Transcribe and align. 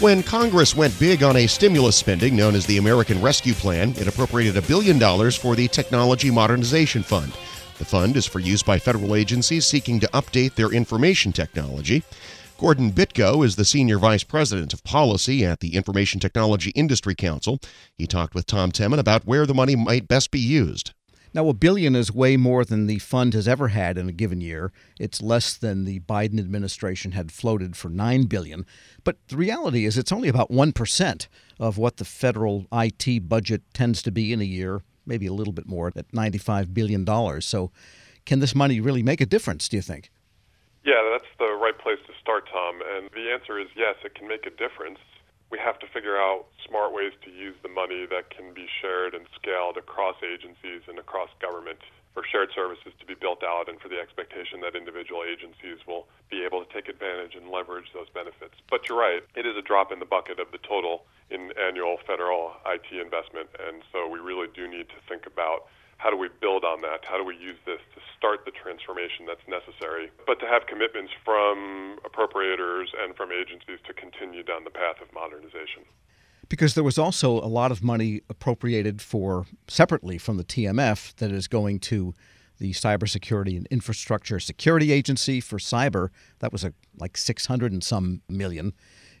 When 0.00 0.22
Congress 0.22 0.74
went 0.74 0.98
big 0.98 1.22
on 1.22 1.36
a 1.36 1.46
stimulus 1.46 1.94
spending 1.94 2.34
known 2.34 2.54
as 2.54 2.64
the 2.64 2.78
American 2.78 3.20
Rescue 3.20 3.52
Plan, 3.52 3.90
it 3.98 4.06
appropriated 4.06 4.56
a 4.56 4.66
billion 4.66 4.98
dollars 4.98 5.36
for 5.36 5.54
the 5.54 5.68
Technology 5.68 6.30
Modernization 6.30 7.02
Fund. 7.02 7.34
The 7.76 7.84
fund 7.84 8.16
is 8.16 8.24
for 8.24 8.38
use 8.38 8.62
by 8.62 8.78
federal 8.78 9.14
agencies 9.14 9.66
seeking 9.66 10.00
to 10.00 10.08
update 10.14 10.54
their 10.54 10.72
information 10.72 11.32
technology. 11.32 12.02
Gordon 12.56 12.92
Bitko 12.92 13.44
is 13.44 13.56
the 13.56 13.64
Senior 13.66 13.98
Vice 13.98 14.24
President 14.24 14.72
of 14.72 14.82
Policy 14.84 15.44
at 15.44 15.60
the 15.60 15.74
Information 15.74 16.18
Technology 16.18 16.70
Industry 16.70 17.14
Council. 17.14 17.60
He 17.94 18.06
talked 18.06 18.34
with 18.34 18.46
Tom 18.46 18.72
Temin 18.72 18.98
about 18.98 19.26
where 19.26 19.44
the 19.44 19.52
money 19.52 19.76
might 19.76 20.08
best 20.08 20.30
be 20.30 20.40
used. 20.40 20.92
Now, 21.32 21.48
a 21.48 21.54
billion 21.54 21.94
is 21.94 22.12
way 22.12 22.36
more 22.36 22.64
than 22.64 22.86
the 22.86 22.98
fund 22.98 23.34
has 23.34 23.46
ever 23.46 23.68
had 23.68 23.96
in 23.96 24.08
a 24.08 24.12
given 24.12 24.40
year. 24.40 24.72
It's 24.98 25.22
less 25.22 25.56
than 25.56 25.84
the 25.84 26.00
Biden 26.00 26.40
administration 26.40 27.12
had 27.12 27.30
floated 27.30 27.76
for 27.76 27.88
9 27.88 28.24
billion. 28.24 28.66
But 29.04 29.16
the 29.28 29.36
reality 29.36 29.84
is 29.84 29.96
it's 29.96 30.10
only 30.10 30.28
about 30.28 30.50
1% 30.50 31.28
of 31.60 31.78
what 31.78 31.98
the 31.98 32.04
federal 32.04 32.66
IT 32.72 33.28
budget 33.28 33.62
tends 33.72 34.02
to 34.02 34.10
be 34.10 34.32
in 34.32 34.40
a 34.40 34.44
year, 34.44 34.82
maybe 35.06 35.26
a 35.26 35.32
little 35.32 35.52
bit 35.52 35.68
more 35.68 35.92
at 35.94 36.12
95 36.12 36.74
billion 36.74 37.04
dollars. 37.04 37.46
So, 37.46 37.70
can 38.26 38.40
this 38.40 38.54
money 38.54 38.80
really 38.80 39.02
make 39.02 39.20
a 39.20 39.26
difference, 39.26 39.68
do 39.68 39.76
you 39.76 39.82
think? 39.82 40.10
Yeah, 40.84 41.00
that's 41.12 41.30
the 41.38 41.56
right 41.60 41.78
place 41.78 41.98
to 42.06 42.12
start, 42.20 42.48
Tom. 42.52 42.80
And 42.96 43.08
the 43.14 43.30
answer 43.32 43.58
is 43.58 43.68
yes, 43.76 43.96
it 44.04 44.14
can 44.14 44.28
make 44.28 44.46
a 44.46 44.50
difference 44.50 44.98
we 45.50 45.58
have 45.58 45.78
to 45.80 45.86
figure 45.88 46.16
out 46.16 46.46
smart 46.66 46.94
ways 46.94 47.12
to 47.24 47.30
use 47.30 47.56
the 47.62 47.68
money 47.68 48.06
that 48.06 48.30
can 48.30 48.54
be 48.54 48.66
shared 48.80 49.14
and 49.14 49.26
scaled 49.34 49.76
across 49.76 50.16
agencies 50.22 50.82
and 50.86 50.98
across 50.98 51.28
government 51.42 51.78
for 52.14 52.22
shared 52.26 52.50
services 52.54 52.92
to 52.98 53.06
be 53.06 53.14
built 53.14 53.42
out 53.42 53.68
and 53.68 53.78
for 53.80 53.88
the 53.88 53.98
expectation 53.98 54.60
that 54.62 54.74
individual 54.74 55.22
agencies 55.22 55.78
will 55.86 56.06
be 56.30 56.42
able 56.42 56.64
to 56.64 56.70
take 56.72 56.88
advantage 56.88 57.34
and 57.34 57.50
leverage 57.50 57.86
those 57.94 58.10
benefits. 58.10 58.54
But 58.68 58.88
you're 58.88 58.98
right, 58.98 59.22
it 59.36 59.46
is 59.46 59.56
a 59.56 59.62
drop 59.62 59.92
in 59.92 59.98
the 59.98 60.10
bucket 60.10 60.38
of 60.40 60.50
the 60.50 60.58
total 60.58 61.06
in 61.30 61.52
annual 61.54 61.98
federal 62.06 62.54
IT 62.66 62.90
investment, 62.90 63.50
and 63.62 63.82
so 63.92 64.08
we 64.08 64.18
really 64.18 64.48
do 64.54 64.66
need 64.66 64.88
to 64.90 64.98
think 65.08 65.26
about 65.26 65.70
how 66.00 66.08
do 66.08 66.16
we 66.16 66.28
build 66.40 66.64
on 66.64 66.80
that? 66.80 67.04
How 67.04 67.18
do 67.18 67.24
we 67.24 67.36
use 67.36 67.58
this 67.66 67.80
to 67.94 68.00
start 68.16 68.46
the 68.46 68.52
transformation 68.52 69.26
that's 69.26 69.46
necessary? 69.46 70.10
But 70.26 70.40
to 70.40 70.46
have 70.46 70.66
commitments 70.66 71.12
from 71.22 71.98
appropriators 72.08 72.86
and 73.04 73.14
from 73.14 73.30
agencies 73.30 73.78
to 73.86 73.92
continue 73.92 74.42
down 74.42 74.64
the 74.64 74.70
path 74.70 74.96
of 75.02 75.12
modernization. 75.12 75.84
Because 76.48 76.72
there 76.74 76.82
was 76.82 76.98
also 76.98 77.32
a 77.32 77.46
lot 77.46 77.70
of 77.70 77.84
money 77.84 78.22
appropriated 78.30 79.02
for 79.02 79.44
separately 79.68 80.16
from 80.16 80.38
the 80.38 80.44
TMF 80.44 81.14
that 81.16 81.30
is 81.30 81.46
going 81.46 81.78
to 81.80 82.14
the 82.58 82.72
Cybersecurity 82.72 83.56
and 83.56 83.66
Infrastructure 83.70 84.40
Security 84.40 84.92
Agency 84.92 85.38
for 85.40 85.58
cyber. 85.58 86.08
That 86.38 86.50
was 86.50 86.64
a, 86.64 86.72
like 86.98 87.18
600 87.18 87.72
and 87.72 87.84
some 87.84 88.22
million. 88.26 88.72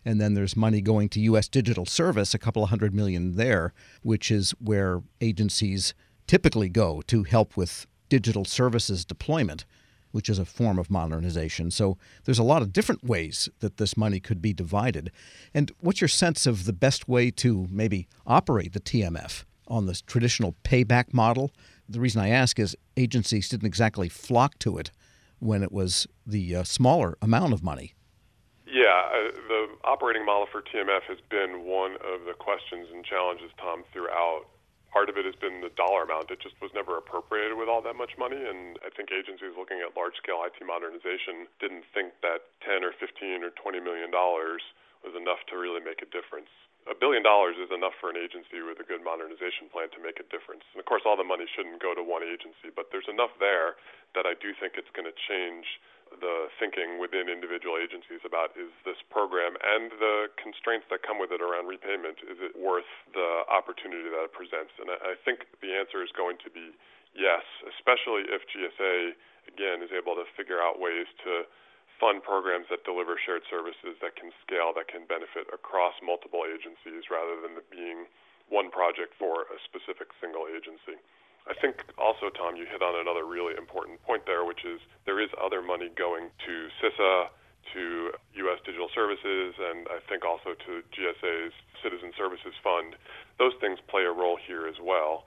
And 0.02 0.18
then 0.18 0.32
there's 0.32 0.56
money 0.56 0.80
going 0.80 1.10
to 1.10 1.20
U.S. 1.20 1.46
Digital 1.46 1.84
Service, 1.84 2.32
a 2.32 2.38
couple 2.38 2.64
of 2.64 2.70
hundred 2.70 2.94
million 2.94 3.36
there, 3.36 3.74
which 4.02 4.30
is 4.30 4.52
where 4.58 5.02
agencies 5.20 5.92
typically 6.30 6.68
go 6.68 7.02
to 7.08 7.24
help 7.24 7.56
with 7.56 7.88
digital 8.08 8.44
services 8.44 9.04
deployment, 9.04 9.64
which 10.12 10.28
is 10.28 10.38
a 10.38 10.44
form 10.44 10.78
of 10.78 10.88
modernization. 10.88 11.72
So 11.72 11.98
there's 12.24 12.38
a 12.38 12.44
lot 12.44 12.62
of 12.62 12.72
different 12.72 13.02
ways 13.02 13.48
that 13.58 13.78
this 13.78 13.96
money 13.96 14.20
could 14.20 14.40
be 14.40 14.52
divided. 14.52 15.10
And 15.52 15.72
what's 15.80 16.00
your 16.00 16.06
sense 16.06 16.46
of 16.46 16.66
the 16.66 16.72
best 16.72 17.08
way 17.08 17.32
to 17.32 17.66
maybe 17.68 18.06
operate 18.28 18.74
the 18.74 18.80
TMF 18.80 19.42
on 19.66 19.86
this 19.86 20.00
traditional 20.00 20.54
payback 20.62 21.12
model? 21.12 21.50
The 21.88 21.98
reason 21.98 22.22
I 22.22 22.28
ask 22.28 22.60
is 22.60 22.76
agencies 22.96 23.48
didn't 23.48 23.66
exactly 23.66 24.08
flock 24.08 24.56
to 24.60 24.78
it 24.78 24.92
when 25.40 25.64
it 25.64 25.72
was 25.72 26.06
the 26.24 26.54
uh, 26.54 26.62
smaller 26.62 27.18
amount 27.20 27.54
of 27.54 27.64
money. 27.64 27.94
Yeah, 28.68 28.86
uh, 28.86 29.32
the 29.48 29.66
operating 29.82 30.24
model 30.24 30.46
for 30.52 30.62
TMF 30.62 31.02
has 31.08 31.18
been 31.28 31.64
one 31.64 31.94
of 31.94 32.24
the 32.24 32.34
questions 32.38 32.86
and 32.94 33.04
challenges, 33.04 33.50
Tom, 33.58 33.82
throughout 33.92 34.44
part 34.90 35.08
of 35.08 35.16
it 35.16 35.24
has 35.24 35.38
been 35.38 35.62
the 35.62 35.72
dollar 35.78 36.02
amount. 36.02 36.30
It 36.30 36.42
just 36.42 36.58
was 36.58 36.74
never 36.74 36.98
appropriated 36.98 37.56
with 37.56 37.70
all 37.70 37.82
that 37.82 37.94
much 37.96 38.18
money. 38.18 38.38
And 38.38 38.78
I 38.82 38.90
think 38.90 39.14
agencies 39.14 39.54
looking 39.54 39.78
at 39.82 39.94
large 39.94 40.18
scale 40.18 40.42
IT 40.42 40.58
modernization 40.62 41.46
didn't 41.62 41.86
think 41.94 42.18
that 42.22 42.50
10 42.66 42.82
or 42.82 42.92
15 42.98 43.46
or 43.46 43.54
20 43.54 43.80
million 43.80 44.10
dollars 44.10 44.62
was 45.06 45.16
enough 45.16 45.40
to 45.48 45.56
really 45.56 45.80
make 45.80 46.02
a 46.04 46.08
difference. 46.10 46.50
A 46.88 46.96
billion 46.96 47.22
dollars 47.22 47.60
is 47.60 47.68
enough 47.70 47.92
for 48.00 48.08
an 48.08 48.16
agency 48.16 48.64
with 48.64 48.80
a 48.80 48.86
good 48.86 49.04
modernization 49.04 49.68
plan 49.68 49.92
to 49.92 50.00
make 50.00 50.16
a 50.16 50.26
difference. 50.32 50.64
And 50.72 50.80
of 50.80 50.88
course, 50.88 51.04
all 51.04 51.16
the 51.16 51.26
money 51.26 51.44
shouldn't 51.44 51.80
go 51.80 51.92
to 51.92 52.02
one 52.02 52.24
agency, 52.24 52.72
but 52.72 52.88
there's 52.88 53.08
enough 53.08 53.32
there 53.36 53.76
that 54.16 54.24
I 54.24 54.34
do 54.34 54.56
think 54.56 54.74
it's 54.80 54.90
going 54.96 55.06
to 55.06 55.14
change 55.28 55.68
the 56.20 56.52
thinking 56.60 57.00
within 57.00 57.26
individual 57.26 57.80
agencies 57.80 58.20
about 58.22 58.52
is 58.54 58.70
this 58.84 59.00
program 59.08 59.56
and 59.58 59.90
the 59.98 60.28
constraints 60.36 60.86
that 60.92 61.02
come 61.02 61.18
with 61.18 61.32
it 61.32 61.40
around 61.40 61.66
repayment, 61.66 62.20
is 62.28 62.38
it 62.38 62.54
worth 62.54 62.88
the 63.16 63.44
opportunity 63.48 64.06
that 64.06 64.28
it 64.28 64.32
presents? 64.36 64.72
And 64.78 64.92
I 64.92 65.16
think 65.24 65.48
the 65.64 65.72
answer 65.72 66.04
is 66.04 66.12
going 66.12 66.36
to 66.44 66.50
be 66.52 66.76
yes, 67.16 67.42
especially 67.66 68.28
if 68.28 68.44
GSA, 68.52 69.16
again, 69.48 69.82
is 69.82 69.90
able 69.90 70.14
to 70.14 70.28
figure 70.36 70.60
out 70.60 70.78
ways 70.78 71.08
to 71.24 71.48
fund 72.00 72.24
programs 72.24 72.64
that 72.72 72.80
deliver 72.88 73.20
shared 73.20 73.44
services 73.52 73.96
that 74.00 74.16
can 74.16 74.32
scale, 74.40 74.72
that 74.72 74.88
can 74.88 75.04
benefit 75.04 75.44
across 75.52 75.92
multiple 76.00 76.48
agencies 76.48 77.12
rather 77.12 77.36
than 77.44 77.60
being 77.68 78.08
one 78.48 78.72
project 78.72 79.12
for 79.20 79.44
a 79.52 79.58
specific 79.68 80.08
single 80.18 80.48
agency. 80.48 80.96
I 81.50 81.54
think 81.58 81.82
also, 81.98 82.30
Tom, 82.30 82.54
you 82.54 82.64
hit 82.64 82.80
on 82.80 82.94
another 82.94 83.26
really 83.26 83.58
important 83.58 83.98
point 84.06 84.22
there, 84.24 84.46
which 84.46 84.64
is 84.64 84.78
there 85.04 85.18
is 85.18 85.30
other 85.34 85.60
money 85.60 85.90
going 85.98 86.30
to 86.46 86.54
CISA, 86.78 87.26
to 87.74 88.10
U.S. 88.46 88.58
Digital 88.64 88.88
Services, 88.94 89.54
and 89.58 89.86
I 89.90 90.00
think 90.08 90.24
also 90.24 90.54
to 90.54 90.72
GSA's 90.90 91.52
Citizen 91.82 92.12
Services 92.16 92.54
Fund. 92.62 92.96
Those 93.38 93.52
things 93.60 93.78
play 93.86 94.02
a 94.02 94.12
role 94.12 94.38
here 94.38 94.66
as 94.66 94.80
well. 94.82 95.26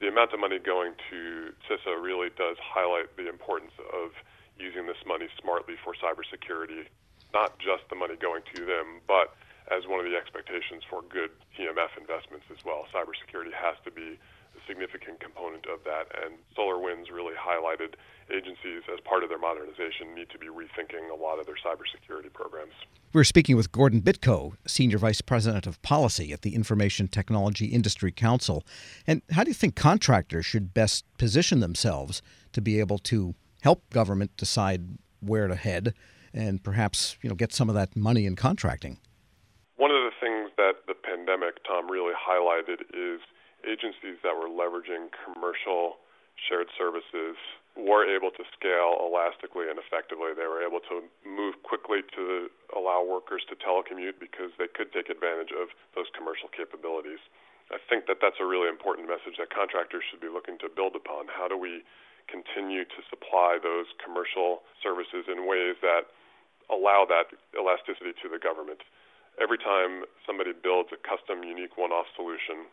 The 0.00 0.08
amount 0.08 0.32
of 0.32 0.40
money 0.40 0.58
going 0.58 0.94
to 1.10 1.52
CISA 1.68 2.00
really 2.00 2.30
does 2.36 2.56
highlight 2.62 3.16
the 3.16 3.28
importance 3.28 3.72
of 3.92 4.12
using 4.58 4.86
this 4.86 5.00
money 5.06 5.28
smartly 5.40 5.74
for 5.82 5.94
cybersecurity, 5.94 6.86
not 7.32 7.58
just 7.58 7.88
the 7.90 7.96
money 7.96 8.16
going 8.16 8.42
to 8.54 8.64
them, 8.64 9.00
but 9.06 9.34
as 9.70 9.86
one 9.86 10.00
of 10.00 10.06
the 10.06 10.16
expectations 10.16 10.82
for 10.88 11.02
good 11.06 11.30
TMF 11.54 11.94
investments 11.98 12.46
as 12.50 12.58
well. 12.64 12.84
Cybersecurity 12.92 13.54
has 13.54 13.76
to 13.84 13.90
be 13.90 14.18
significant 14.66 15.20
component 15.20 15.66
of 15.66 15.84
that. 15.84 16.06
And 16.24 16.34
SolarWinds 16.56 17.10
really 17.12 17.34
highlighted 17.34 17.94
agencies 18.30 18.82
as 18.92 19.00
part 19.04 19.22
of 19.22 19.28
their 19.28 19.38
modernization 19.38 20.14
need 20.14 20.30
to 20.30 20.38
be 20.38 20.46
rethinking 20.46 21.10
a 21.10 21.20
lot 21.20 21.38
of 21.38 21.46
their 21.46 21.56
cybersecurity 21.56 22.32
programs. 22.32 22.72
We're 23.12 23.24
speaking 23.24 23.56
with 23.56 23.72
Gordon 23.72 24.00
Bitko, 24.00 24.54
Senior 24.66 24.98
Vice 24.98 25.20
President 25.20 25.66
of 25.66 25.80
Policy 25.82 26.32
at 26.32 26.42
the 26.42 26.54
Information 26.54 27.08
Technology 27.08 27.66
Industry 27.66 28.10
Council. 28.10 28.64
And 29.06 29.22
how 29.30 29.44
do 29.44 29.50
you 29.50 29.54
think 29.54 29.76
contractors 29.76 30.46
should 30.46 30.72
best 30.72 31.04
position 31.18 31.60
themselves 31.60 32.22
to 32.52 32.60
be 32.60 32.80
able 32.80 32.98
to 32.98 33.34
help 33.62 33.88
government 33.90 34.36
decide 34.36 34.98
where 35.20 35.46
to 35.46 35.54
head 35.54 35.94
and 36.32 36.62
perhaps, 36.62 37.18
you 37.22 37.28
know, 37.28 37.34
get 37.36 37.52
some 37.52 37.68
of 37.68 37.74
that 37.74 37.94
money 37.94 38.24
in 38.24 38.34
contracting? 38.34 38.98
One 39.76 39.90
of 39.90 40.02
the 40.02 40.12
things 40.20 40.50
that 40.56 40.86
the 40.86 40.94
pandemic, 40.94 41.62
Tom, 41.64 41.90
really 41.90 42.14
highlighted 42.14 42.80
is 42.94 43.20
agencies 43.66 44.18
that 44.22 44.34
were 44.34 44.50
leveraging 44.50 45.10
commercial 45.24 45.98
shared 46.36 46.68
services 46.74 47.36
were 47.76 48.04
able 48.04 48.28
to 48.32 48.44
scale 48.52 49.00
elastically 49.00 49.68
and 49.68 49.80
effectively. 49.80 50.36
They 50.36 50.48
were 50.48 50.60
able 50.60 50.80
to 50.92 51.04
move 51.24 51.62
quickly 51.64 52.04
to 52.16 52.52
allow 52.76 53.00
workers 53.00 53.44
to 53.48 53.56
telecommute 53.56 54.20
because 54.20 54.52
they 54.60 54.68
could 54.68 54.92
take 54.92 55.08
advantage 55.08 55.52
of 55.56 55.72
those 55.96 56.08
commercial 56.12 56.52
capabilities. 56.52 57.20
I 57.72 57.80
think 57.88 58.04
that 58.12 58.20
that's 58.20 58.36
a 58.36 58.44
really 58.44 58.68
important 58.68 59.08
message 59.08 59.40
that 59.40 59.48
contractors 59.48 60.04
should 60.04 60.20
be 60.20 60.28
looking 60.28 60.60
to 60.60 60.68
build 60.68 60.92
upon. 60.92 61.32
How 61.32 61.48
do 61.48 61.56
we 61.56 61.80
continue 62.28 62.84
to 62.84 63.00
supply 63.08 63.56
those 63.56 63.88
commercial 63.96 64.60
services 64.84 65.24
in 65.24 65.48
ways 65.48 65.80
that 65.80 66.12
allow 66.68 67.08
that 67.08 67.32
elasticity 67.56 68.12
to 68.20 68.28
the 68.28 68.36
government? 68.36 68.84
Every 69.40 69.56
time 69.56 70.04
somebody 70.28 70.52
builds 70.52 70.92
a 70.92 71.00
custom, 71.00 71.40
unique 71.40 71.80
one 71.80 71.88
off 71.88 72.04
solution, 72.12 72.68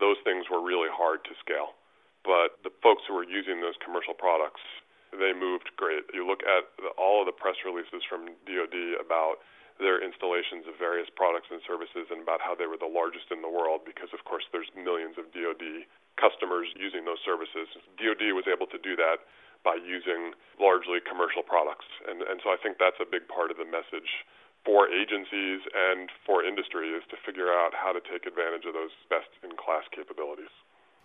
those 0.00 0.16
things 0.24 0.46
were 0.48 0.62
really 0.62 0.90
hard 0.92 1.24
to 1.24 1.32
scale. 1.40 1.76
But 2.22 2.62
the 2.62 2.70
folks 2.82 3.02
who 3.06 3.18
were 3.18 3.26
using 3.26 3.60
those 3.60 3.74
commercial 3.82 4.14
products, 4.14 4.62
they 5.10 5.34
moved 5.34 5.74
great. 5.74 6.06
You 6.14 6.22
look 6.22 6.46
at 6.46 6.70
the, 6.78 6.94
all 6.94 7.20
of 7.20 7.26
the 7.26 7.34
press 7.34 7.58
releases 7.66 8.06
from 8.06 8.30
DoD 8.46 9.02
about 9.02 9.42
their 9.82 9.98
installations 9.98 10.68
of 10.70 10.78
various 10.78 11.10
products 11.10 11.50
and 11.50 11.58
services 11.66 12.06
and 12.14 12.22
about 12.22 12.38
how 12.38 12.54
they 12.54 12.70
were 12.70 12.78
the 12.78 12.88
largest 12.88 13.32
in 13.34 13.42
the 13.42 13.50
world 13.50 13.82
because 13.82 14.12
of 14.14 14.22
course 14.22 14.46
there's 14.54 14.70
millions 14.78 15.18
of 15.18 15.26
DoD 15.34 15.88
customers 16.14 16.70
using 16.78 17.02
those 17.02 17.18
services. 17.24 17.66
DoD 17.98 18.30
was 18.36 18.46
able 18.46 18.70
to 18.70 18.78
do 18.78 18.94
that 18.94 19.26
by 19.66 19.74
using 19.80 20.36
largely 20.60 21.02
commercial 21.02 21.42
products. 21.42 21.88
And 22.06 22.22
and 22.22 22.38
so 22.44 22.54
I 22.54 22.58
think 22.62 22.78
that's 22.78 22.98
a 23.02 23.08
big 23.08 23.26
part 23.26 23.50
of 23.50 23.58
the 23.58 23.66
message 23.66 24.22
for 24.64 24.88
agencies 24.88 25.60
and 25.74 26.10
for 26.24 26.44
industry 26.44 26.90
is 26.90 27.02
to 27.10 27.16
figure 27.26 27.48
out 27.48 27.72
how 27.74 27.92
to 27.92 28.00
take 28.00 28.26
advantage 28.26 28.64
of 28.66 28.74
those 28.74 28.90
best 29.10 29.28
in 29.42 29.50
class 29.56 29.84
capabilities. 29.94 30.52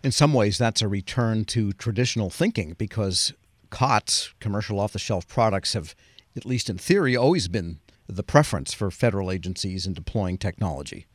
In 0.04 0.12
some 0.12 0.32
ways, 0.32 0.58
that's 0.58 0.80
a 0.80 0.88
return 0.88 1.44
to 1.46 1.72
traditional 1.72 2.30
thinking 2.30 2.74
because 2.78 3.34
COTS, 3.70 4.34
commercial 4.38 4.78
off 4.78 4.92
the 4.92 4.98
shelf 4.98 5.26
products, 5.26 5.72
have, 5.72 5.94
at 6.36 6.46
least 6.46 6.70
in 6.70 6.78
theory, 6.78 7.16
always 7.16 7.48
been 7.48 7.80
the 8.06 8.22
preference 8.22 8.72
for 8.72 8.90
federal 8.90 9.30
agencies 9.30 9.86
in 9.86 9.92
deploying 9.92 10.38
technology. 10.38 11.06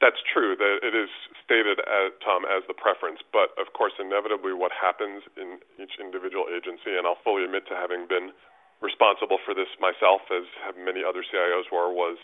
That's 0.00 0.18
true. 0.32 0.54
That 0.56 0.80
it 0.82 0.94
is 0.94 1.08
stated, 1.42 1.80
as, 1.80 2.12
Tom, 2.20 2.44
as 2.44 2.66
the 2.68 2.74
preference. 2.74 3.20
But 3.32 3.54
of 3.56 3.72
course, 3.72 3.94
inevitably, 3.98 4.52
what 4.52 4.72
happens 4.74 5.22
in 5.36 5.58
each 5.80 5.96
individual 5.98 6.46
agency, 6.50 6.98
and 6.98 7.06
I'll 7.06 7.22
fully 7.24 7.44
admit 7.44 7.66
to 7.68 7.74
having 7.74 8.06
been 8.06 8.34
responsible 8.80 9.38
for 9.42 9.54
this 9.54 9.68
myself, 9.80 10.22
as 10.30 10.46
many 10.78 11.02
other 11.02 11.22
CIOs 11.26 11.70
were, 11.72 11.90
was 11.90 12.18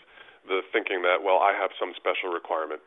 the 0.47 0.61
thinking 0.71 1.01
that, 1.01 1.23
well, 1.23 1.39
I 1.41 1.53
have 1.53 1.71
some 1.79 1.93
special 1.97 2.29
requirement, 2.31 2.81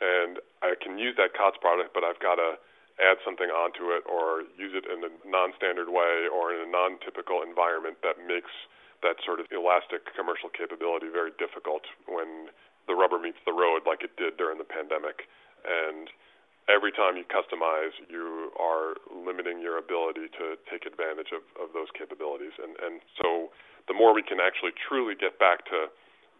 and 0.00 0.38
I 0.62 0.76
can 0.76 0.98
use 0.98 1.16
that 1.16 1.34
COTS 1.34 1.58
product, 1.60 1.92
but 1.92 2.04
I've 2.04 2.20
got 2.20 2.36
to 2.36 2.60
add 3.00 3.16
something 3.24 3.48
onto 3.48 3.90
it 3.96 4.04
or 4.04 4.44
use 4.60 4.76
it 4.76 4.84
in 4.84 5.00
a 5.00 5.10
non-standard 5.24 5.88
way 5.88 6.28
or 6.28 6.52
in 6.52 6.60
a 6.60 6.70
non-typical 6.70 7.40
environment 7.40 7.96
that 8.04 8.20
makes 8.20 8.52
that 9.00 9.16
sort 9.24 9.40
of 9.40 9.48
elastic 9.48 10.04
commercial 10.12 10.52
capability 10.52 11.08
very 11.08 11.32
difficult 11.40 11.88
when 12.04 12.52
the 12.84 12.92
rubber 12.92 13.16
meets 13.16 13.40
the 13.48 13.56
road 13.56 13.88
like 13.88 14.04
it 14.04 14.12
did 14.20 14.36
during 14.36 14.60
the 14.60 14.68
pandemic. 14.68 15.24
And 15.64 16.12
every 16.68 16.92
time 16.92 17.16
you 17.16 17.24
customize, 17.24 17.94
you 18.10 18.50
are 18.58 18.98
limiting 19.08 19.60
your 19.60 19.78
ability 19.78 20.28
to 20.36 20.60
take 20.68 20.84
advantage 20.84 21.32
of, 21.32 21.46
of 21.56 21.72
those 21.72 21.88
capabilities. 21.96 22.52
And, 22.60 22.76
and 22.82 23.00
so 23.16 23.54
the 23.88 23.94
more 23.94 24.12
we 24.12 24.22
can 24.22 24.38
actually 24.38 24.76
truly 24.76 25.14
get 25.14 25.38
back 25.38 25.64
to 25.72 25.88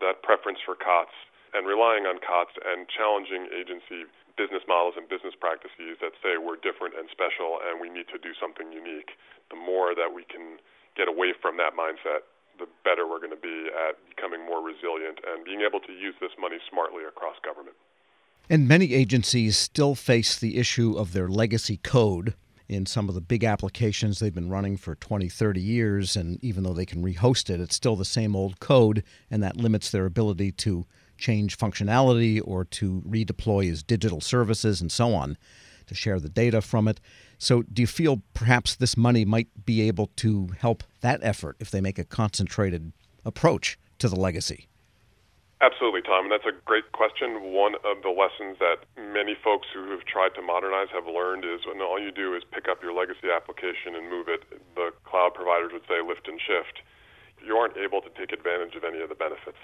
that 0.05 0.23
preference 0.23 0.59
for 0.65 0.75
COTS 0.77 1.15
and 1.53 1.67
relying 1.67 2.07
on 2.07 2.23
COTS 2.23 2.55
and 2.63 2.87
challenging 2.89 3.51
agency 3.51 4.07
business 4.39 4.65
models 4.65 4.95
and 4.97 5.05
business 5.11 5.37
practices 5.37 6.01
that 6.01 6.17
say 6.25 6.41
we're 6.41 6.57
different 6.57 6.97
and 6.97 7.11
special 7.13 7.61
and 7.61 7.77
we 7.83 7.91
need 7.93 8.09
to 8.09 8.17
do 8.17 8.33
something 8.39 8.73
unique, 8.73 9.19
the 9.53 9.59
more 9.59 9.93
that 9.93 10.15
we 10.15 10.25
can 10.25 10.57
get 10.97 11.11
away 11.11 11.35
from 11.37 11.59
that 11.61 11.77
mindset, 11.77 12.25
the 12.57 12.71
better 12.85 13.05
we're 13.09 13.21
going 13.21 13.35
to 13.35 13.41
be 13.41 13.69
at 13.73 13.97
becoming 14.09 14.45
more 14.45 14.61
resilient 14.65 15.21
and 15.27 15.45
being 15.45 15.61
able 15.61 15.81
to 15.81 15.93
use 15.93 16.15
this 16.21 16.33
money 16.41 16.57
smartly 16.69 17.05
across 17.05 17.37
government. 17.45 17.77
And 18.51 18.67
many 18.67 18.95
agencies 18.95 19.57
still 19.57 19.95
face 19.95 20.37
the 20.37 20.57
issue 20.57 20.99
of 20.99 21.13
their 21.13 21.29
legacy 21.29 21.77
code 21.77 22.35
in 22.69 22.85
some 22.85 23.09
of 23.09 23.15
the 23.15 23.21
big 23.21 23.45
applications 23.45 24.19
they've 24.19 24.35
been 24.35 24.51
running 24.51 24.77
for 24.77 24.97
20, 24.97 25.29
30 25.29 25.61
years. 25.61 26.17
And 26.17 26.43
even 26.43 26.65
though 26.65 26.73
they 26.73 26.85
can 26.85 27.01
rehost 27.01 27.49
it, 27.49 27.61
it's 27.61 27.77
still 27.77 27.95
the 27.95 28.05
same 28.05 28.35
old 28.35 28.59
code, 28.59 29.05
and 29.31 29.41
that 29.41 29.57
limits 29.57 29.93
their 29.93 30.05
ability 30.05 30.51
to 30.51 30.85
change 31.17 31.59
functionality 31.59 32.41
or 32.45 32.65
to 32.65 33.03
redeploy 33.09 33.71
as 33.71 33.85
digital 33.85 34.21
services 34.21 34.81
and 34.81 34.91
so 34.91 35.15
on 35.15 35.39
to 35.87 35.95
share 35.95 36.19
the 36.19 36.29
data 36.29 36.61
from 36.61 36.89
it. 36.89 36.99
So, 37.39 37.63
do 37.63 37.83
you 37.83 37.87
feel 37.87 38.21
perhaps 38.35 38.75
this 38.75 38.97
money 38.97 39.25
might 39.25 39.65
be 39.65 39.83
able 39.83 40.09
to 40.17 40.49
help 40.59 40.83
that 41.03 41.21
effort 41.23 41.57
if 41.61 41.71
they 41.71 41.81
make 41.81 42.01
a 42.01 42.05
concentrated 42.05 42.93
approach 43.25 43.79
to 44.01 44.09
the 44.09 44.17
legacy? 44.19 44.70
Absolutely, 45.61 46.01
Tom. 46.01 46.25
And 46.25 46.33
that's 46.33 46.47
a 46.49 46.57
great 46.65 46.93
question. 46.93 47.53
One 47.53 47.75
of 47.85 48.01
the 48.03 48.09
lessons 48.09 48.57
that 48.61 48.89
many 48.97 49.37
folks 49.37 49.69
who 49.73 49.91
have 49.91 50.05
tried 50.09 50.35
to 50.37 50.43
modernize 50.43 50.89
have 50.93 51.07
learned 51.07 51.45
is 51.45 51.67
when 51.67 51.83
all 51.83 52.01
you 52.01 52.11
do 52.11 52.35
is 52.35 52.43
pick 52.51 52.67
up 52.69 52.83
your 52.83 52.95
legacy 52.97 53.29
application 53.29 53.95
and 53.95 54.09
move 54.09 54.29
it, 54.29 54.45
the 54.75 54.91
cloud 55.05 55.35
providers 55.35 55.73
would 55.73 55.85
say 55.85 56.01
lift 56.01 56.29
and 56.29 56.41
shift. 56.41 56.81
You 57.45 57.57
aren't 57.57 57.77
able 57.77 58.01
to 58.01 58.09
take 58.17 58.33
advantage 58.33 58.75
of 58.75 58.85
any 58.85 59.01
of 59.01 59.09
the 59.11 59.15
benefits 59.15 59.61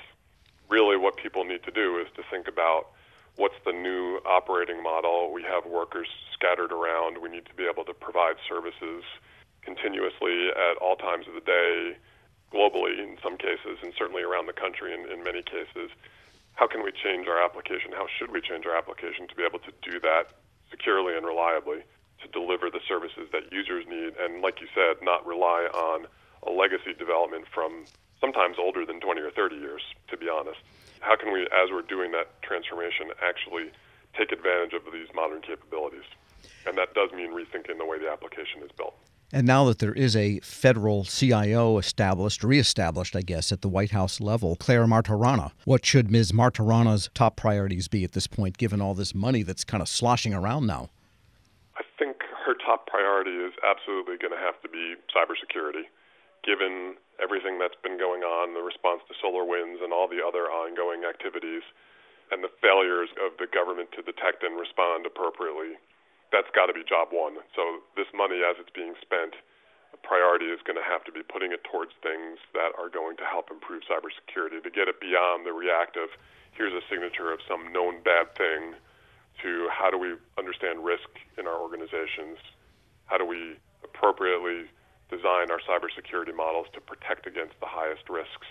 really 0.69 0.96
what 0.96 1.16
people 1.16 1.44
need 1.44 1.62
to 1.64 1.70
do 1.70 1.99
is 1.99 2.06
to 2.16 2.22
think 2.31 2.49
about 2.49 2.88
what's 3.37 3.54
the 3.64 3.72
new 3.72 4.19
operating 4.26 4.82
model. 4.82 5.32
We 5.32 5.42
have 5.42 5.66
workers 5.66 6.08
scattered 6.32 6.72
around. 6.72 7.22
We 7.22 7.28
need 7.28 7.46
to 7.46 7.54
be 7.54 7.66
able 7.70 7.84
to 7.84 7.94
provide 7.94 8.37
services 8.49 9.04
continuously 9.62 10.49
at 10.50 10.76
all 10.81 10.96
times 10.96 11.26
of 11.28 11.34
the 11.34 11.40
day, 11.40 11.96
globally 12.52 12.98
in 12.98 13.19
some 13.22 13.37
cases, 13.37 13.78
and 13.82 13.93
certainly 13.98 14.22
around 14.22 14.46
the 14.46 14.56
country 14.56 14.94
in, 14.94 15.10
in 15.10 15.22
many 15.22 15.43
cases. 15.43 15.90
How 16.54 16.66
can 16.66 16.82
we 16.82 16.93
change 16.93 17.28
our 17.28 17.43
application? 17.43 17.93
How 17.93 18.06
should 18.19 18.32
we 18.32 18.40
change 18.40 18.64
our 18.64 18.76
application 18.76 19.28
to 19.28 19.34
be 19.34 19.44
able 19.44 19.58
to 19.60 19.72
do 19.82 20.00
that 20.00 20.32
securely 20.70 21.16
and 21.16 21.26
reliably 21.26 21.84
to 22.22 22.26
deliver 22.32 22.70
the 22.70 22.81
services 22.88 23.28
that 23.32 23.52
users 23.52 23.84
need? 23.87 24.16
And 24.16 24.40
like 24.40 24.60
you 24.60 24.69
said, 24.75 25.02
not 25.02 25.26
rely 25.26 25.69
on 25.75 26.06
a 26.46 26.50
legacy 26.50 26.94
development 26.96 27.44
from 27.52 27.84
sometimes 28.20 28.56
older 28.58 28.87
than 28.87 29.00
20 29.00 29.20
or 29.20 29.31
30 29.31 29.56
years, 29.56 29.82
to 30.08 30.16
be 30.16 30.28
honest. 30.28 30.60
How 31.00 31.16
can 31.16 31.32
we, 31.32 31.42
as 31.52 31.69
we're 31.70 31.82
doing 31.82 32.12
that 32.12 32.40
transformation, 32.42 33.12
actually 33.20 33.70
take 34.16 34.32
advantage 34.32 34.72
of 34.72 34.90
these 34.92 35.08
modern 35.14 35.42
capabilities? 35.42 36.08
And 36.66 36.78
that 36.78 36.94
does 36.94 37.12
mean 37.12 37.32
rethinking 37.32 37.78
the 37.78 37.84
way 37.84 37.99
the 37.99 38.10
application 38.10 38.62
is 38.64 38.72
built. 38.72 38.96
And 39.32 39.44
now 39.46 39.64
that 39.67 39.81
there 39.81 39.93
is 39.93 40.14
a 40.14 40.38
federal 40.40 41.02
CIO 41.05 41.78
established, 41.78 42.44
reestablished, 42.44 43.17
I 43.17 43.23
guess, 43.23 43.50
at 43.50 43.61
the 43.61 43.69
White 43.69 43.90
House 43.90 44.20
level, 44.20 44.55
Clare 44.55 44.87
Martorana, 44.87 45.50
what 45.64 45.84
should 45.84 46.11
Ms. 46.11 46.31
Martorana's 46.31 47.11
top 47.12 47.34
priorities 47.34 47.88
be 47.88 48.05
at 48.05 48.12
this 48.12 48.28
point, 48.28 48.56
given 48.56 48.81
all 48.81 48.94
this 48.94 49.14
money 49.14 49.43
that's 49.43 49.64
kind 49.64 49.82
of 49.82 49.88
sloshing 49.88 50.32
around 50.32 50.67
now? 50.67 50.90
I 51.76 51.82
think 51.99 52.23
her 52.46 52.55
top 52.55 52.87
priority 52.87 53.34
is 53.34 53.52
absolutely 53.67 54.17
going 54.17 54.32
to 54.32 54.38
have 54.38 54.62
to 54.62 54.69
be 54.69 54.94
cybersecurity, 55.11 55.90
given 56.44 56.94
everything 57.20 57.58
that's 57.58 57.78
been 57.82 57.99
going 57.99 58.23
on, 58.23 58.55
the 58.55 58.62
response 58.62 59.02
to 59.11 59.14
SolarWinds, 59.19 59.82
and 59.82 59.93
all 59.93 60.06
the 60.06 60.23
other 60.23 60.46
ongoing 60.46 61.02
activities, 61.02 61.62
and 62.31 62.44
the 62.44 62.52
failures 62.62 63.11
of 63.26 63.34
the 63.43 63.50
government 63.50 63.90
to 63.99 64.02
detect 64.02 64.46
and 64.46 64.55
respond 64.55 65.05
appropriately, 65.05 65.75
that's 66.36 66.52
got 66.52 66.68
to 66.68 66.76
be 66.76 66.84
job 66.84 67.16
one. 67.16 67.40
So 67.56 67.80
this 67.96 68.12
money, 68.12 68.44
as 68.44 68.60
it's 68.60 68.68
being 68.68 68.92
spent, 69.00 69.32
the 69.88 69.96
priority 70.04 70.52
is 70.52 70.60
going 70.68 70.76
to 70.76 70.84
have 70.84 71.00
to 71.08 71.12
be 71.12 71.24
putting 71.24 71.56
it 71.56 71.64
towards 71.64 71.96
things 72.04 72.36
that 72.52 72.76
are 72.76 72.92
going 72.92 73.16
to 73.16 73.24
help 73.24 73.48
improve 73.48 73.88
cybersecurity 73.88 74.60
to 74.60 74.68
get 74.68 74.84
it 74.84 75.00
beyond 75.00 75.48
the 75.48 75.56
reactive, 75.56 76.12
here's 76.52 76.76
a 76.76 76.84
signature 76.92 77.32
of 77.32 77.40
some 77.48 77.72
known 77.72 78.04
bad 78.04 78.36
thing, 78.36 78.76
to 79.40 79.68
how 79.72 79.88
do 79.88 79.96
we 79.96 80.20
understand 80.36 80.84
risk 80.84 81.08
in 81.40 81.48
our 81.48 81.56
organizations? 81.56 82.36
How 83.08 83.16
do 83.16 83.24
we 83.24 83.56
appropriately 83.84 84.68
design 85.08 85.50
our 85.50 85.60
cybersecurity 85.64 86.36
models 86.36 86.66
to 86.74 86.80
protect 86.80 87.26
against 87.26 87.56
the 87.60 87.66
highest 87.66 88.08
risks 88.08 88.48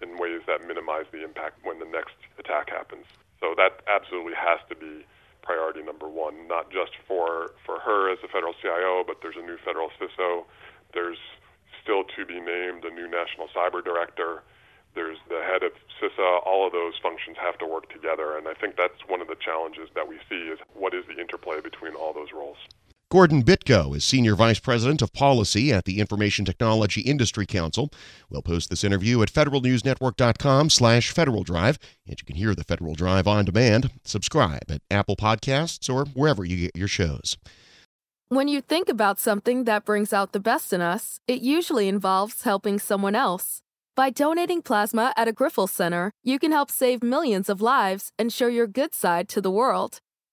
in 0.00 0.16
ways 0.16 0.40
that 0.46 0.64
minimize 0.66 1.06
the 1.12 1.24
impact 1.24 1.58
when 1.64 1.78
the 1.78 1.84
next 1.84 2.14
attack 2.38 2.70
happens. 2.70 3.04
So 3.40 3.54
that 3.56 3.82
absolutely 3.90 4.34
has 4.34 4.60
to 4.68 4.76
be 4.76 5.04
priority 5.42 5.82
number 5.82 6.08
one, 6.08 6.46
not 6.48 6.70
just 6.70 6.92
for, 7.06 7.54
for 7.64 7.80
her 7.80 8.12
as 8.12 8.18
the 8.22 8.28
federal 8.28 8.54
CIO, 8.60 9.04
but 9.06 9.18
there's 9.22 9.36
a 9.36 9.44
new 9.44 9.56
federal 9.64 9.90
CISO. 10.00 10.44
There's 10.92 11.18
still 11.82 12.04
to 12.16 12.26
be 12.26 12.40
named 12.40 12.84
a 12.84 12.90
new 12.90 13.08
national 13.08 13.48
cyber 13.48 13.84
director. 13.84 14.42
There's 14.94 15.18
the 15.28 15.42
head 15.42 15.62
of 15.62 15.72
CISA. 16.00 16.46
All 16.46 16.66
of 16.66 16.72
those 16.72 16.94
functions 17.02 17.36
have 17.40 17.58
to 17.58 17.66
work 17.66 17.92
together. 17.92 18.36
And 18.36 18.48
I 18.48 18.54
think 18.54 18.76
that's 18.76 19.00
one 19.06 19.20
of 19.20 19.28
the 19.28 19.36
challenges 19.36 19.88
that 19.94 20.08
we 20.08 20.18
see 20.28 20.48
is 20.48 20.58
what 20.74 20.94
is 20.94 21.04
the 21.06 21.20
interplay 21.20 21.60
between 21.60 21.94
all 21.94 22.12
those 22.12 22.32
roles. 22.34 22.58
Gordon 23.10 23.42
Bitko 23.42 23.96
is 23.96 24.04
Senior 24.04 24.34
Vice 24.34 24.58
President 24.58 25.00
of 25.00 25.14
Policy 25.14 25.72
at 25.72 25.86
the 25.86 25.98
Information 25.98 26.44
Technology 26.44 27.00
Industry 27.00 27.46
Council. 27.46 27.90
We'll 28.28 28.42
post 28.42 28.68
this 28.68 28.84
interview 28.84 29.22
at 29.22 29.32
federalnewsnetwork.com 29.32 30.68
slash 30.68 31.10
Federal 31.10 31.42
Drive, 31.42 31.78
and 32.06 32.20
you 32.20 32.26
can 32.26 32.36
hear 32.36 32.54
the 32.54 32.64
Federal 32.64 32.94
Drive 32.94 33.26
on 33.26 33.46
demand. 33.46 33.92
Subscribe 34.04 34.64
at 34.70 34.82
Apple 34.90 35.16
Podcasts 35.16 35.88
or 35.88 36.04
wherever 36.04 36.44
you 36.44 36.58
get 36.58 36.76
your 36.76 36.86
shows. 36.86 37.38
When 38.28 38.46
you 38.46 38.60
think 38.60 38.90
about 38.90 39.18
something 39.18 39.64
that 39.64 39.86
brings 39.86 40.12
out 40.12 40.32
the 40.32 40.38
best 40.38 40.74
in 40.74 40.82
us, 40.82 41.18
it 41.26 41.40
usually 41.40 41.88
involves 41.88 42.42
helping 42.42 42.78
someone 42.78 43.14
else. 43.14 43.62
By 43.96 44.10
donating 44.10 44.60
plasma 44.60 45.14
at 45.16 45.28
a 45.28 45.32
Grifols 45.32 45.70
Center, 45.70 46.12
you 46.22 46.38
can 46.38 46.52
help 46.52 46.70
save 46.70 47.02
millions 47.02 47.48
of 47.48 47.62
lives 47.62 48.12
and 48.18 48.30
show 48.30 48.48
your 48.48 48.66
good 48.66 48.94
side 48.94 49.30
to 49.30 49.40
the 49.40 49.50
world. 49.50 50.00